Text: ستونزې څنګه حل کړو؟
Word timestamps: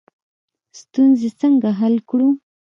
ستونزې 0.79 1.29
څنګه 1.39 1.69
حل 1.79 1.95
کړو؟ 2.09 2.27